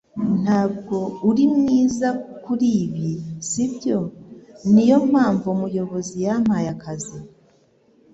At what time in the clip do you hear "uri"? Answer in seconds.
1.29-1.43